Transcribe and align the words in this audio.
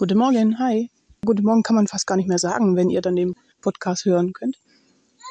Guten 0.00 0.16
Morgen, 0.16 0.60
hi. 0.60 0.92
Guten 1.26 1.42
Morgen 1.42 1.64
kann 1.64 1.74
man 1.74 1.88
fast 1.88 2.06
gar 2.06 2.14
nicht 2.14 2.28
mehr 2.28 2.38
sagen, 2.38 2.76
wenn 2.76 2.88
ihr 2.88 3.00
dann 3.00 3.16
den 3.16 3.34
Podcast 3.60 4.04
hören 4.04 4.32
könnt. 4.32 4.56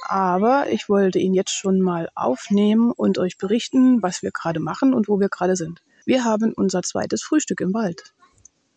Aber 0.09 0.69
ich 0.69 0.89
wollte 0.89 1.19
ihn 1.19 1.33
jetzt 1.33 1.51
schon 1.51 1.79
mal 1.79 2.09
aufnehmen 2.15 2.91
und 2.91 3.17
euch 3.17 3.37
berichten, 3.37 4.03
was 4.03 4.23
wir 4.23 4.31
gerade 4.31 4.59
machen 4.59 4.93
und 4.93 5.07
wo 5.07 5.21
wir 5.21 5.29
gerade 5.29 5.55
sind. 5.55 5.81
Wir 6.05 6.25
haben 6.25 6.51
unser 6.51 6.83
zweites 6.83 7.23
Frühstück 7.23 7.61
im 7.61 7.73
Wald. 7.73 8.13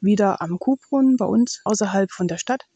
Wieder 0.01 0.41
am 0.41 0.61
Kuhbrunnen 0.61 1.17
bei 1.17 1.25
uns 1.25 1.61
außerhalb 1.65 2.13
von 2.13 2.29
der 2.29 2.39
Stadt. 2.39 2.67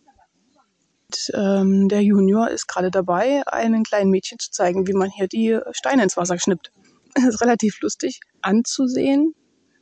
Und, 1.06 1.30
ähm, 1.34 1.88
der 1.88 2.02
Junior 2.02 2.50
ist 2.50 2.66
gerade 2.66 2.90
dabei, 2.90 3.46
einem 3.46 3.84
kleinen 3.84 4.10
Mädchen 4.10 4.40
zu 4.40 4.50
zeigen, 4.50 4.88
wie 4.88 4.92
man 4.92 5.08
hier 5.08 5.28
die 5.28 5.60
Steine 5.70 6.02
ins 6.02 6.16
Wasser 6.16 6.40
schnippt. 6.40 6.72
Das 7.14 7.26
ist 7.26 7.42
relativ 7.42 7.80
lustig 7.80 8.18
anzusehen, 8.40 9.36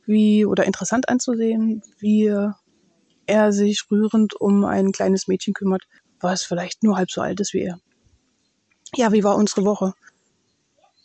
wie 0.05 0.45
oder 0.45 0.65
interessant 0.65 1.09
anzusehen, 1.09 1.81
wie 1.97 2.31
er 3.25 3.51
sich 3.51 3.85
rührend 3.89 4.39
um 4.39 4.65
ein 4.65 4.91
kleines 4.91 5.27
Mädchen 5.27 5.53
kümmert, 5.53 5.83
was 6.19 6.43
vielleicht 6.43 6.83
nur 6.83 6.97
halb 6.97 7.11
so 7.11 7.21
alt 7.21 7.39
ist 7.39 7.53
wie 7.53 7.63
er. 7.63 7.79
Ja, 8.95 9.11
wie 9.11 9.23
war 9.23 9.35
unsere 9.35 9.65
Woche? 9.65 9.93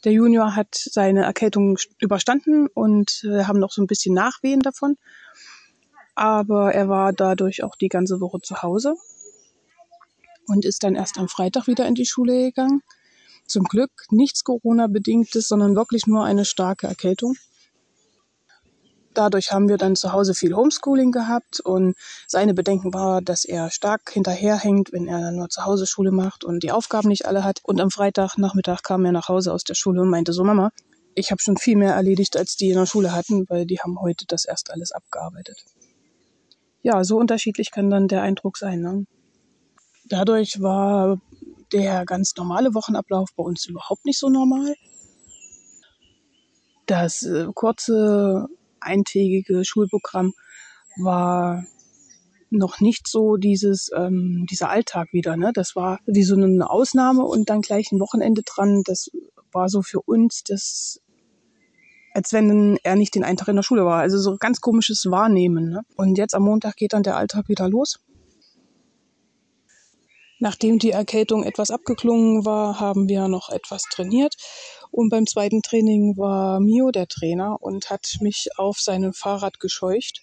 Der 0.05 0.13
Junior 0.13 0.55
hat 0.55 0.75
seine 0.75 1.25
Erkältung 1.25 1.79
überstanden 1.99 2.69
und 2.69 3.21
wir 3.23 3.49
haben 3.49 3.59
noch 3.59 3.73
so 3.73 3.83
ein 3.83 3.87
bisschen 3.87 4.15
Nachwehen 4.15 4.61
davon. 4.61 4.97
Aber 6.15 6.73
er 6.73 6.89
war 6.89 7.13
dadurch 7.13 7.63
auch 7.63 7.77
die 7.77 7.89
ganze 7.89 8.21
Woche 8.21 8.41
zu 8.41 8.63
Hause 8.63 8.95
und 10.47 10.65
ist 10.65 10.83
dann 10.85 10.95
erst 10.95 11.19
am 11.19 11.29
Freitag 11.29 11.67
wieder 11.67 11.87
in 11.87 11.95
die 11.95 12.07
Schule 12.07 12.47
gegangen. 12.47 12.83
Zum 13.47 13.65
Glück 13.65 13.91
nichts 14.11 14.45
Corona-bedingtes, 14.45 15.49
sondern 15.49 15.75
wirklich 15.75 16.07
nur 16.07 16.25
eine 16.25 16.45
starke 16.45 16.87
Erkältung. 16.87 17.37
Dadurch 19.19 19.51
haben 19.51 19.69
wir 19.69 19.79
dann 19.79 19.97
zu 19.97 20.13
Hause 20.13 20.33
viel 20.33 20.55
Homeschooling 20.55 21.11
gehabt 21.11 21.59
und 21.59 21.97
seine 22.29 22.55
Bedenken 22.55 22.95
war, 22.95 23.21
dass 23.21 23.45
er 23.45 23.69
stark 23.73 24.13
hinterherhängt, 24.13 24.93
wenn 24.93 25.09
er 25.09 25.33
nur 25.33 25.49
zu 25.49 25.65
Hause 25.65 25.89
Schule 25.89 26.13
macht 26.13 26.45
und 26.45 26.63
die 26.63 26.71
Aufgaben 26.71 27.09
nicht 27.09 27.27
alle 27.27 27.43
hat. 27.43 27.59
Und 27.65 27.81
am 27.81 27.91
Freitagnachmittag 27.91 28.85
kam 28.85 29.05
er 29.05 29.11
nach 29.11 29.29
Hause 29.29 29.53
aus 29.53 29.65
der 29.65 29.75
Schule 29.75 30.03
und 30.03 30.09
meinte 30.09 30.33
so, 30.33 30.45
Mama, 30.45 30.71
ich 31.17 31.33
habe 31.33 31.43
schon 31.43 31.57
viel 31.57 31.77
mehr 31.77 31.95
erledigt, 31.95 32.37
als 32.37 32.55
die 32.55 32.69
in 32.69 32.77
der 32.77 32.87
Schule 32.87 33.11
hatten, 33.11 33.45
weil 33.49 33.67
die 33.67 33.81
haben 33.81 34.01
heute 34.01 34.25
das 34.25 34.45
erst 34.45 34.71
alles 34.71 34.93
abgearbeitet. 34.93 35.65
Ja, 36.83 37.03
so 37.03 37.19
unterschiedlich 37.19 37.73
kann 37.73 37.91
dann 37.91 38.07
der 38.07 38.23
Eindruck 38.23 38.57
sein. 38.57 38.83
Ne? 38.83 39.05
Dadurch 40.05 40.63
war 40.63 41.21
der 41.73 42.05
ganz 42.05 42.37
normale 42.37 42.73
Wochenablauf 42.73 43.31
bei 43.37 43.43
uns 43.43 43.67
überhaupt 43.67 44.05
nicht 44.05 44.21
so 44.21 44.29
normal. 44.29 44.77
Das 46.87 47.25
äh, 47.25 47.49
kurze 47.53 48.49
eintägige 48.81 49.65
Schulprogramm 49.65 50.35
war 50.97 51.65
noch 52.51 52.81
nicht 52.81 53.09
so 53.09 53.37
dieses 53.37 53.91
ähm, 53.95 54.47
dieser 54.51 54.71
Alltag 54.71 55.13
wieder. 55.13 55.37
Ne? 55.37 55.53
Das 55.53 55.77
war 55.77 56.01
wie 56.07 56.23
so 56.23 56.35
eine 56.35 56.71
Ausnahme 56.71 57.25
und 57.25 57.51
dann 57.51 57.61
gleich 57.61 57.93
ein 57.93 58.01
Wochenende 58.01 58.43
dran. 58.43 58.83
Das 58.85 59.11
war 59.53 59.69
so 59.69 59.83
für 59.83 60.01
uns 60.01 60.45
das 60.45 61.01
als 62.15 62.33
wenn 62.33 62.79
er 62.83 62.97
nicht 62.97 63.15
den 63.15 63.23
einen 63.23 63.37
Tag 63.37 63.49
in 63.49 63.57
der 63.57 63.63
Schule 63.63 63.85
war. 63.85 64.01
Also 64.01 64.19
so 64.19 64.37
ganz 64.39 64.61
komisches 64.61 65.07
Wahrnehmen. 65.11 65.71
Ne? 65.71 65.83
Und 65.97 66.19
jetzt 66.19 66.35
am 66.35 66.43
Montag 66.43 66.77
geht 66.77 66.93
dann 66.93 67.05
der 67.05 67.17
Alltag 67.17 67.49
wieder 67.49 67.69
los. 67.69 68.01
Nachdem 70.41 70.79
die 70.79 70.91
Erkältung 70.91 71.45
etwas 71.45 71.71
abgeklungen 71.71 72.45
war, 72.45 72.81
haben 72.81 73.09
wir 73.09 73.29
noch 73.29 73.51
etwas 73.51 73.83
trainiert. 73.83 74.35
Und 74.91 75.11
beim 75.11 75.27
zweiten 75.27 75.63
Training 75.63 76.17
war 76.17 76.61
Mio 76.61 76.91
der 76.91 77.07
Trainer 77.07 77.57
und 77.61 77.91
hat 77.91 78.17
mich 78.21 78.49
auf 78.57 78.79
seinem 78.81 79.13
Fahrrad 79.13 79.61
gescheucht. 79.61 80.23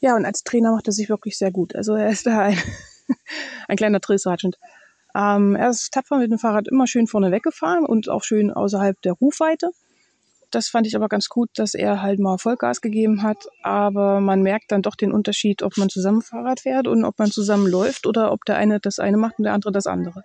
Ja, 0.00 0.16
und 0.16 0.24
als 0.24 0.44
Trainer 0.44 0.72
macht 0.72 0.86
er 0.86 0.92
sich 0.92 1.08
wirklich 1.08 1.38
sehr 1.38 1.50
gut. 1.50 1.74
Also 1.74 1.94
er 1.94 2.08
ist 2.08 2.26
da 2.26 2.40
ein, 2.40 2.58
ein 3.68 3.76
kleiner 3.76 4.00
Drillsergeant. 4.00 4.58
Ähm, 5.14 5.54
er 5.54 5.70
ist 5.70 5.92
tapfer 5.92 6.18
mit 6.18 6.30
dem 6.30 6.38
Fahrrad 6.38 6.68
immer 6.68 6.86
schön 6.86 7.06
vorne 7.06 7.30
weggefahren 7.30 7.86
und 7.86 8.08
auch 8.08 8.24
schön 8.24 8.50
außerhalb 8.50 9.00
der 9.02 9.12
Rufweite. 9.12 9.70
Das 10.50 10.68
fand 10.68 10.86
ich 10.86 10.94
aber 10.94 11.08
ganz 11.08 11.28
gut, 11.28 11.50
dass 11.54 11.74
er 11.74 12.00
halt 12.00 12.20
mal 12.20 12.38
Vollgas 12.38 12.80
gegeben 12.80 13.22
hat. 13.22 13.48
Aber 13.62 14.20
man 14.20 14.42
merkt 14.42 14.70
dann 14.70 14.82
doch 14.82 14.94
den 14.94 15.12
Unterschied, 15.12 15.62
ob 15.62 15.76
man 15.76 15.88
zusammen 15.88 16.22
Fahrrad 16.22 16.60
fährt 16.60 16.86
und 16.86 17.04
ob 17.04 17.18
man 17.18 17.30
zusammen 17.30 17.66
läuft 17.66 18.06
oder 18.06 18.30
ob 18.30 18.44
der 18.44 18.56
eine 18.56 18.80
das 18.80 18.98
eine 18.98 19.16
macht 19.16 19.38
und 19.38 19.44
der 19.44 19.52
andere 19.52 19.72
das 19.72 19.86
andere. 19.86 20.24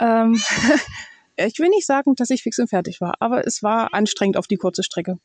Ähm, 0.00 0.40
ich 1.36 1.58
will 1.58 1.68
nicht 1.68 1.86
sagen, 1.86 2.14
dass 2.14 2.30
ich 2.30 2.42
fix 2.42 2.58
und 2.58 2.68
fertig 2.68 3.00
war, 3.00 3.14
aber 3.20 3.46
es 3.46 3.62
war 3.62 3.92
anstrengend 3.94 4.36
auf 4.36 4.46
die 4.46 4.56
kurze 4.56 4.82
Strecke. 4.82 5.18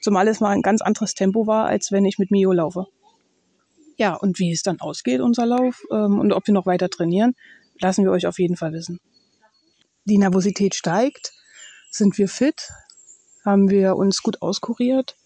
Zumal 0.00 0.28
es 0.28 0.40
mal 0.40 0.50
ein 0.50 0.62
ganz 0.62 0.82
anderes 0.82 1.14
Tempo 1.14 1.46
war, 1.46 1.66
als 1.66 1.92
wenn 1.92 2.04
ich 2.04 2.18
mit 2.18 2.30
Mio 2.30 2.52
laufe. 2.52 2.86
Ja, 3.96 4.14
und 4.14 4.38
wie 4.38 4.52
es 4.52 4.62
dann 4.62 4.80
ausgeht, 4.80 5.20
unser 5.20 5.46
Lauf, 5.46 5.82
ähm, 5.90 6.18
und 6.18 6.32
ob 6.32 6.46
wir 6.46 6.54
noch 6.54 6.66
weiter 6.66 6.90
trainieren, 6.90 7.34
lassen 7.80 8.04
wir 8.04 8.10
euch 8.10 8.26
auf 8.26 8.38
jeden 8.38 8.56
Fall 8.56 8.72
wissen. 8.72 9.00
Die 10.04 10.18
Nervosität 10.18 10.74
steigt 10.74 11.32
sind 11.94 12.18
wir 12.18 12.28
fit, 12.28 12.70
haben 13.44 13.70
wir 13.70 13.96
uns 13.96 14.22
gut 14.22 14.42
auskuriert. 14.42 15.16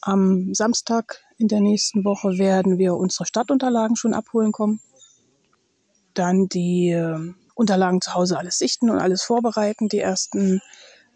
Am 0.00 0.54
Samstag 0.54 1.24
in 1.36 1.48
der 1.48 1.60
nächsten 1.60 2.04
Woche 2.04 2.38
werden 2.38 2.78
wir 2.78 2.94
unsere 2.94 3.26
Stadtunterlagen 3.26 3.96
schon 3.96 4.14
abholen 4.14 4.52
kommen. 4.52 4.80
Dann 6.14 6.48
die 6.48 6.90
äh, 6.90 7.34
Unterlagen 7.58 8.00
zu 8.00 8.14
Hause 8.14 8.38
alles 8.38 8.56
sichten 8.56 8.88
und 8.88 9.00
alles 9.00 9.24
vorbereiten. 9.24 9.88
Die 9.88 9.98
ersten 9.98 10.62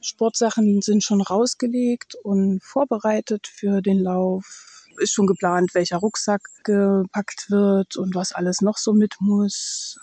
Sportsachen 0.00 0.82
sind 0.82 1.04
schon 1.04 1.20
rausgelegt 1.20 2.16
und 2.16 2.64
vorbereitet 2.64 3.46
für 3.46 3.80
den 3.80 4.00
Lauf. 4.00 4.84
Ist 4.98 5.12
schon 5.12 5.28
geplant, 5.28 5.72
welcher 5.74 5.98
Rucksack 5.98 6.42
gepackt 6.64 7.46
wird 7.48 7.96
und 7.96 8.16
was 8.16 8.32
alles 8.32 8.60
noch 8.60 8.76
so 8.76 8.92
mit 8.92 9.18
muss. 9.20 10.00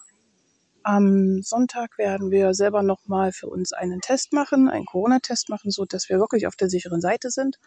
Am 0.84 1.42
Sonntag 1.42 1.98
werden 1.98 2.32
wir 2.32 2.54
selber 2.54 2.84
nochmal 2.84 3.34
für 3.34 3.48
uns 3.48 3.74
einen 3.74 4.00
Test 4.00 4.32
machen, 4.32 4.70
einen 4.70 4.86
Corona-Test 4.86 5.50
machen, 5.50 5.72
so 5.72 5.84
dass 5.84 6.08
wir 6.08 6.20
wirklich 6.20 6.48
auf 6.48 6.56
der 6.56 6.70
sicheren 6.70 7.02
Seite 7.02 7.32
sind. 7.32 7.60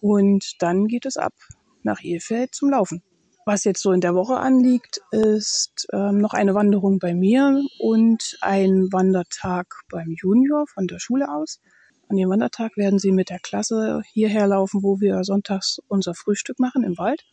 Und 0.00 0.62
dann 0.62 0.86
geht 0.86 1.06
es 1.06 1.16
ab 1.16 1.34
nach 1.82 2.00
Ehefeld 2.00 2.54
zum 2.54 2.70
Laufen. 2.70 3.02
Was 3.44 3.64
jetzt 3.64 3.82
so 3.82 3.90
in 3.90 4.00
der 4.00 4.14
Woche 4.14 4.36
anliegt, 4.36 5.00
ist 5.10 5.88
ähm, 5.92 6.18
noch 6.18 6.32
eine 6.32 6.54
Wanderung 6.54 7.00
bei 7.00 7.12
mir 7.12 7.60
und 7.80 8.38
ein 8.40 8.92
Wandertag 8.92 9.66
beim 9.90 10.14
Junior 10.16 10.66
von 10.68 10.86
der 10.86 11.00
Schule 11.00 11.28
aus. 11.28 11.60
An 12.08 12.16
dem 12.16 12.28
Wandertag 12.28 12.76
werden 12.76 13.00
sie 13.00 13.10
mit 13.10 13.30
der 13.30 13.40
Klasse 13.40 14.02
hierher 14.12 14.46
laufen, 14.46 14.84
wo 14.84 15.00
wir 15.00 15.24
sonntags 15.24 15.80
unser 15.88 16.14
Frühstück 16.14 16.60
machen 16.60 16.84
im 16.84 16.96
Wald. 16.98 17.24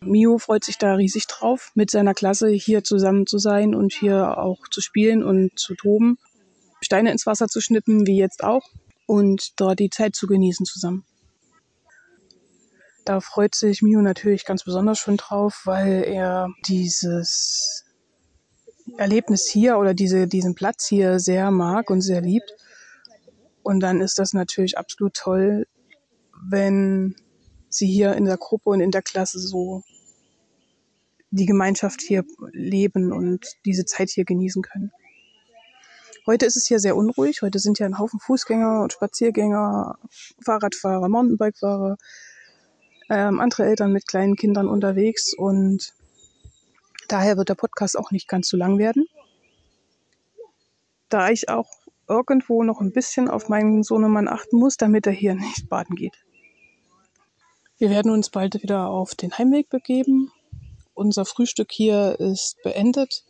Mio 0.00 0.38
freut 0.38 0.64
sich 0.64 0.76
da 0.76 0.94
riesig 0.94 1.28
drauf, 1.28 1.70
mit 1.74 1.90
seiner 1.90 2.14
Klasse 2.14 2.48
hier 2.48 2.82
zusammen 2.82 3.26
zu 3.26 3.38
sein 3.38 3.76
und 3.76 3.92
hier 3.92 4.38
auch 4.38 4.66
zu 4.68 4.80
spielen 4.80 5.22
und 5.22 5.56
zu 5.56 5.74
toben, 5.74 6.18
Steine 6.80 7.12
ins 7.12 7.26
Wasser 7.26 7.46
zu 7.48 7.60
schnippen, 7.60 8.06
wie 8.06 8.18
jetzt 8.18 8.42
auch, 8.42 8.68
und 9.06 9.52
dort 9.60 9.78
die 9.78 9.90
Zeit 9.90 10.16
zu 10.16 10.26
genießen 10.26 10.66
zusammen. 10.66 11.04
Da 13.04 13.20
freut 13.20 13.54
sich 13.54 13.82
Mio 13.82 14.00
natürlich 14.00 14.46
ganz 14.46 14.64
besonders 14.64 14.98
schon 14.98 15.18
drauf, 15.18 15.62
weil 15.64 16.04
er 16.04 16.48
dieses 16.66 17.84
Erlebnis 18.96 19.48
hier 19.48 19.78
oder 19.78 19.92
diese, 19.92 20.26
diesen 20.26 20.54
Platz 20.54 20.86
hier 20.86 21.18
sehr 21.18 21.50
mag 21.50 21.90
und 21.90 22.00
sehr 22.00 22.22
liebt. 22.22 22.54
Und 23.62 23.80
dann 23.80 24.00
ist 24.00 24.18
das 24.18 24.32
natürlich 24.32 24.78
absolut 24.78 25.14
toll, 25.14 25.66
wenn 26.48 27.16
sie 27.68 27.86
hier 27.86 28.14
in 28.14 28.24
der 28.24 28.38
Gruppe 28.38 28.70
und 28.70 28.80
in 28.80 28.90
der 28.90 29.02
Klasse 29.02 29.38
so 29.38 29.82
die 31.30 31.46
Gemeinschaft 31.46 32.00
hier 32.00 32.24
leben 32.52 33.12
und 33.12 33.46
diese 33.64 33.84
Zeit 33.84 34.10
hier 34.10 34.24
genießen 34.24 34.62
können. 34.62 34.92
Heute 36.26 36.46
ist 36.46 36.56
es 36.56 36.66
hier 36.66 36.78
sehr 36.78 36.96
unruhig. 36.96 37.42
Heute 37.42 37.58
sind 37.58 37.78
ja 37.78 37.86
ein 37.86 37.98
Haufen 37.98 38.18
Fußgänger 38.18 38.82
und 38.82 38.92
Spaziergänger, 38.92 39.98
Fahrradfahrer, 40.42 41.08
Mountainbikefahrer, 41.08 41.96
ähm, 43.10 43.40
andere 43.40 43.64
Eltern 43.64 43.92
mit 43.92 44.06
kleinen 44.06 44.36
Kindern 44.36 44.68
unterwegs 44.68 45.34
und 45.34 45.92
daher 47.08 47.36
wird 47.36 47.48
der 47.48 47.54
Podcast 47.54 47.98
auch 47.98 48.10
nicht 48.10 48.28
ganz 48.28 48.48
so 48.48 48.56
lang 48.56 48.78
werden. 48.78 49.06
Da 51.08 51.30
ich 51.30 51.48
auch 51.48 51.70
irgendwo 52.08 52.62
noch 52.62 52.80
ein 52.80 52.92
bisschen 52.92 53.28
auf 53.28 53.48
meinen 53.48 53.82
Sohnemann 53.82 54.28
achten 54.28 54.58
muss, 54.58 54.76
damit 54.76 55.06
er 55.06 55.12
hier 55.12 55.34
nicht 55.34 55.68
baden 55.68 55.96
geht. 55.96 56.24
Wir 57.78 57.90
werden 57.90 58.10
uns 58.12 58.30
bald 58.30 58.62
wieder 58.62 58.88
auf 58.88 59.14
den 59.14 59.36
Heimweg 59.36 59.68
begeben 59.68 60.30
unser 60.94 61.24
Frühstück 61.24 61.72
hier 61.72 62.18
ist 62.18 62.62
beendet. 62.62 63.24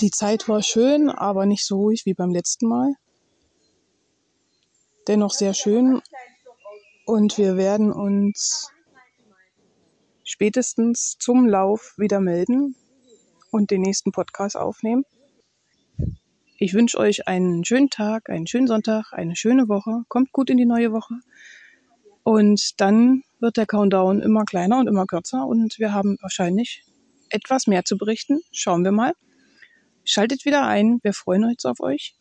Die 0.00 0.10
Zeit 0.10 0.48
war 0.48 0.62
schön, 0.62 1.08
aber 1.08 1.46
nicht 1.46 1.64
so 1.64 1.76
ruhig 1.76 2.04
wie 2.04 2.14
beim 2.14 2.30
letzten 2.30 2.68
Mal. 2.68 2.94
Dennoch 5.06 5.32
sehr 5.32 5.54
schön. 5.54 6.02
Und 7.06 7.36
wir 7.36 7.56
werden 7.56 7.92
uns 7.92 8.70
spätestens 10.24 11.16
zum 11.18 11.46
Lauf 11.46 11.94
wieder 11.98 12.20
melden 12.20 12.76
und 13.50 13.70
den 13.70 13.82
nächsten 13.82 14.10
Podcast 14.10 14.56
aufnehmen. 14.56 15.04
Ich 16.58 16.72
wünsche 16.72 16.98
euch 16.98 17.28
einen 17.28 17.64
schönen 17.64 17.90
Tag, 17.90 18.30
einen 18.30 18.46
schönen 18.46 18.66
Sonntag, 18.66 19.12
eine 19.12 19.36
schöne 19.36 19.68
Woche. 19.68 20.04
Kommt 20.08 20.32
gut 20.32 20.48
in 20.48 20.56
die 20.56 20.64
neue 20.64 20.92
Woche. 20.92 21.14
Und 22.22 22.80
dann 22.80 23.22
wird 23.38 23.58
der 23.58 23.66
Countdown 23.66 24.22
immer 24.22 24.44
kleiner 24.44 24.78
und 24.78 24.86
immer 24.86 25.04
kürzer 25.04 25.46
und 25.46 25.78
wir 25.78 25.92
haben 25.92 26.16
wahrscheinlich 26.22 26.84
etwas 27.28 27.66
mehr 27.66 27.84
zu 27.84 27.98
berichten. 27.98 28.40
Schauen 28.50 28.82
wir 28.82 28.92
mal. 28.92 29.12
Schaltet 30.04 30.46
wieder 30.46 30.66
ein. 30.66 31.00
Wir 31.02 31.12
freuen 31.12 31.44
uns 31.44 31.66
auf 31.66 31.80
euch. 31.80 32.16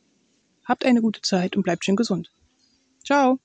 Habt 0.66 0.86
eine 0.86 1.02
gute 1.02 1.22
Zeit 1.22 1.56
und 1.56 1.64
bleibt 1.64 1.86
schön 1.86 1.96
gesund. 1.96 2.32
Ciao. 3.06 3.40